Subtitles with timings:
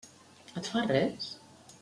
[0.61, 1.29] Et fa res?